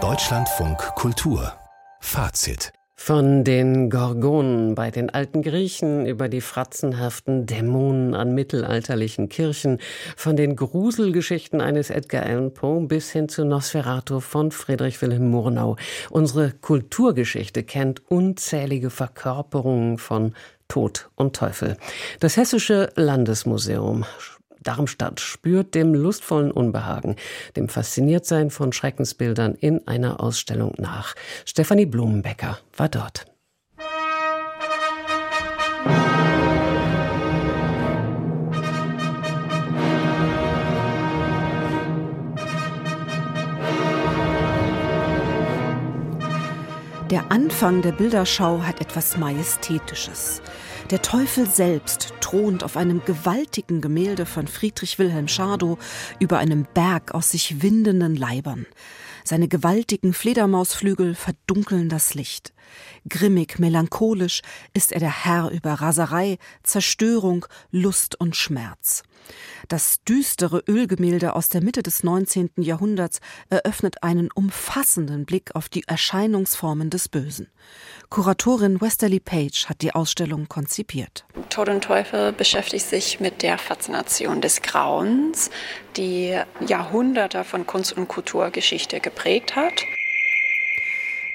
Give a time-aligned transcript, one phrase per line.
[0.00, 1.52] Deutschlandfunk Kultur
[1.98, 9.78] Fazit von den Gorgonen bei den alten Griechen über die fratzenhaften Dämonen an mittelalterlichen Kirchen,
[10.16, 15.74] von den Gruselgeschichten eines Edgar Allan Poe bis hin zu Nosferatu von Friedrich Wilhelm Murnau.
[16.10, 20.34] Unsere Kulturgeschichte kennt unzählige Verkörperungen von
[20.68, 21.76] Tod und Teufel.
[22.20, 24.04] Das Hessische Landesmuseum
[24.62, 27.16] Darmstadt spürt dem lustvollen Unbehagen,
[27.56, 31.14] dem Fasziniertsein von Schreckensbildern in einer Ausstellung nach.
[31.44, 33.26] Stefanie Blumenbecker war dort.
[47.10, 50.42] Der Anfang der Bilderschau hat etwas Majestätisches.
[50.90, 55.76] Der Teufel selbst thront auf einem gewaltigen Gemälde von Friedrich Wilhelm Schadow
[56.18, 58.64] über einem Berg aus sich windenden Leibern.
[59.22, 62.54] Seine gewaltigen Fledermausflügel verdunkeln das Licht.
[63.08, 64.42] Grimmig, melancholisch
[64.74, 69.02] ist er der Herr über Raserei, Zerstörung, Lust und Schmerz.
[69.68, 72.50] Das düstere Ölgemälde aus der Mitte des 19.
[72.56, 73.20] Jahrhunderts
[73.50, 77.48] eröffnet einen umfassenden Blick auf die Erscheinungsformen des Bösen.
[78.08, 81.26] Kuratorin Westerly Page hat die Ausstellung konzipiert.
[81.50, 85.50] Tod und Teufel beschäftigt sich mit der Faszination des Grauens,
[85.96, 89.82] die Jahrhunderte von Kunst- und Kulturgeschichte geprägt hat.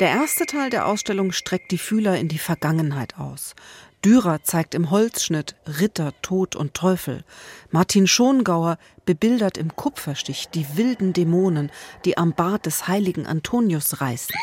[0.00, 3.54] Der erste Teil der Ausstellung streckt die Fühler in die Vergangenheit aus.
[4.02, 7.22] Dürer zeigt im Holzschnitt Ritter, Tod und Teufel.
[7.70, 11.70] Martin Schongauer bebildert im Kupferstich die wilden Dämonen,
[12.06, 14.34] die am Bart des heiligen Antonius reißen.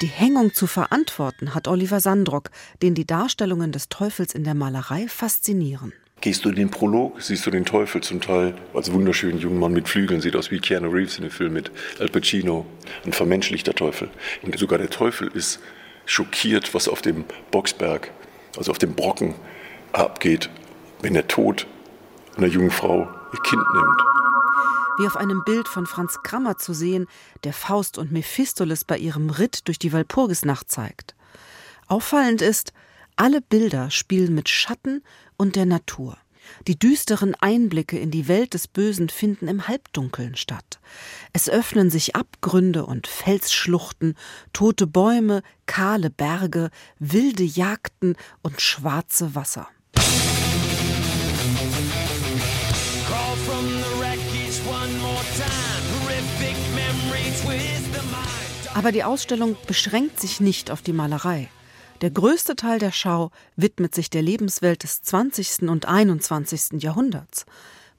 [0.00, 5.06] Die Hängung zu verantworten hat Oliver Sandrock, den die Darstellungen des Teufels in der Malerei
[5.06, 5.92] faszinieren.
[6.22, 9.72] Gehst du in den Prolog, siehst du den Teufel zum Teil als wunderschönen jungen Mann
[9.72, 12.64] mit Flügeln, sieht aus wie Keanu Reeves in dem Film mit Al Pacino,
[13.04, 14.08] ein vermenschlichter Teufel.
[14.42, 15.58] Und sogar der Teufel ist
[16.06, 18.12] schockiert, was auf dem Boxberg,
[18.56, 19.34] also auf dem Brocken
[19.90, 20.48] abgeht,
[21.00, 21.66] wenn der Tod
[22.36, 23.00] einer jungen Frau
[23.32, 24.02] ihr Kind nimmt.
[24.98, 27.08] Wie auf einem Bild von Franz Krammer zu sehen,
[27.42, 31.16] der Faust und Mephistopheles bei ihrem Ritt durch die Walpurgisnacht zeigt.
[31.88, 32.72] Auffallend ist,
[33.16, 35.02] alle Bilder spielen mit Schatten
[35.36, 36.18] und der Natur.
[36.66, 40.80] Die düsteren Einblicke in die Welt des Bösen finden im Halbdunkeln statt.
[41.32, 44.16] Es öffnen sich Abgründe und Felsschluchten,
[44.52, 49.68] tote Bäume, kahle Berge, wilde Jagden und schwarze Wasser.
[58.74, 61.50] Aber die Ausstellung beschränkt sich nicht auf die Malerei.
[62.02, 65.68] Der größte Teil der Schau widmet sich der Lebenswelt des 20.
[65.68, 66.82] und 21.
[66.82, 67.46] Jahrhunderts.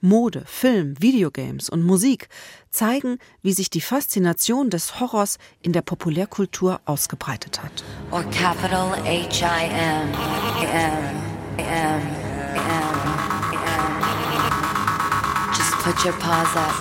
[0.02, 2.28] Mode, Film, Videogames und Musik
[2.68, 7.82] zeigen, wie sich die Faszination des Horrors in der Populärkultur ausgebreitet hat.
[8.10, 10.12] Or capital H-I-M,
[10.60, 11.04] M,
[11.56, 12.02] M,
[12.52, 13.04] M,
[15.56, 16.74] Just put your paws up,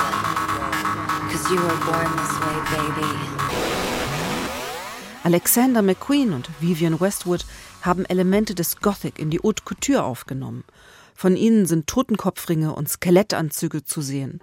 [1.32, 3.33] cause you were born this way, baby.
[5.24, 7.46] Alexander McQueen und Vivian Westwood
[7.82, 10.66] haben Elemente des Gothic in die Haute Couture aufgenommen.
[11.16, 14.42] Von ihnen sind Totenkopfringe und Skelettanzüge zu sehen.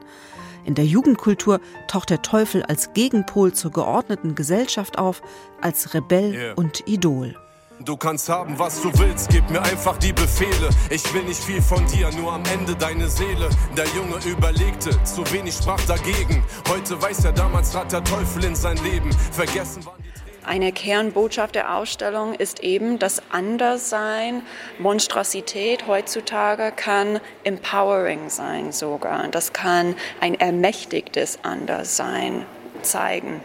[0.65, 5.21] In der Jugendkultur taucht der Teufel als Gegenpol zur geordneten Gesellschaft auf,
[5.61, 6.55] als Rebell yeah.
[6.55, 7.37] und Idol.
[7.85, 10.69] Du kannst haben, was du willst, gib mir einfach die Befehle.
[10.91, 13.49] Ich will nicht viel von dir, nur am Ende deine Seele.
[13.75, 16.43] Der Junge überlegte, zu wenig sprach dagegen.
[16.69, 19.11] Heute weiß er, damals trat der Teufel in sein Leben.
[19.33, 20.00] Vergessen die
[20.45, 24.43] eine Kernbotschaft der Ausstellung ist eben, dass Anderssein,
[24.79, 29.29] Monstrosität heutzutage kann empowering sein sogar.
[29.29, 32.47] Das kann ein ermächtigtes Anderssein
[32.83, 33.41] zeigen.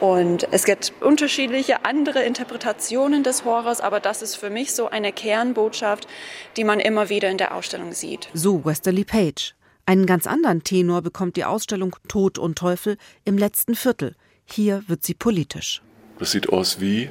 [0.00, 5.12] Und es gibt unterschiedliche andere Interpretationen des Horrors, aber das ist für mich so eine
[5.12, 6.08] Kernbotschaft,
[6.56, 8.30] die man immer wieder in der Ausstellung sieht.
[8.32, 9.54] So Westerly Page.
[9.84, 14.14] Einen ganz anderen Tenor bekommt die Ausstellung Tod und Teufel im letzten Viertel.
[14.46, 15.82] Hier wird sie politisch.
[16.20, 17.08] Das sieht aus wie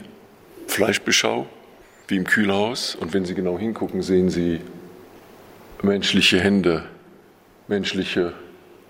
[0.67, 1.47] Fleischbeschau,
[2.07, 2.93] wie im Kühlhaus.
[2.93, 4.61] Und wenn Sie genau hingucken, sehen Sie
[5.81, 6.85] menschliche Hände,
[7.67, 8.33] menschliche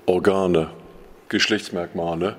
[0.05, 0.71] Organe,
[1.29, 2.35] Geschlechtsmerkmale.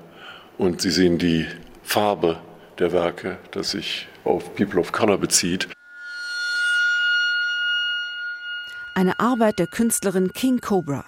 [0.59, 1.47] Und Sie sehen die
[1.81, 2.39] Farbe
[2.77, 5.67] der Werke, das sich auf People of Color bezieht.
[8.93, 11.03] Eine Arbeit der Künstlerin King Cobra.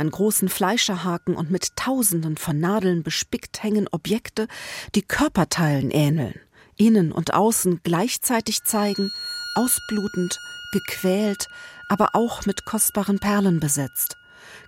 [0.00, 4.48] An großen Fleischerhaken und mit Tausenden von Nadeln bespickt hängen Objekte,
[4.94, 6.40] die Körperteilen ähneln,
[6.78, 9.10] innen und außen gleichzeitig zeigen,
[9.56, 10.38] ausblutend,
[10.72, 11.48] gequält,
[11.90, 14.16] aber auch mit kostbaren Perlen besetzt.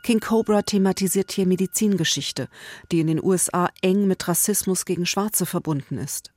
[0.02, 2.48] King Cobra thematisiert hier Medizingeschichte,
[2.90, 6.30] die in den USA eng mit Rassismus gegen Schwarze verbunden ist.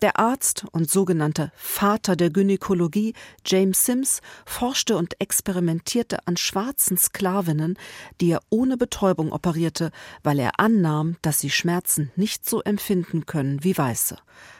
[0.00, 3.14] Der Arzt und sogenannte Vater der Gynäkologie
[3.46, 7.78] James Sims forschte und experimentierte an schwarzen Sklavinnen,
[8.20, 9.90] die er ohne Betäubung operierte,
[10.22, 14.16] weil er annahm, dass sie Schmerzen nicht so empfinden können wie Weiße.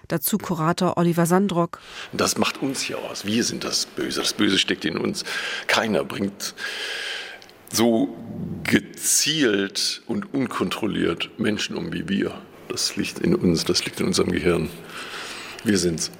[0.09, 1.81] Dazu Kurator Oliver Sandrock.
[2.13, 3.25] Das macht uns hier aus.
[3.25, 4.21] Wir sind das Böse.
[4.21, 5.25] Das Böse steckt in uns.
[5.67, 6.55] Keiner bringt
[7.73, 8.15] so
[8.65, 12.39] gezielt und unkontrolliert Menschen um wie wir.
[12.73, 14.71] Das liegt in uns, das liegt in unserem Gehirn.
[15.63, 16.11] Wir sind's.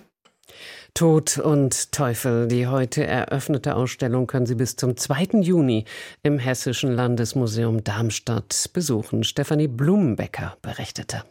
[0.93, 2.47] Tod und Teufel.
[2.47, 5.41] Die heute eröffnete Ausstellung können Sie bis zum 2.
[5.41, 5.87] Juni
[6.23, 9.25] im Hessischen Landesmuseum Darmstadt besuchen.
[9.25, 11.25] Stefanie Blumenbecker berichtete.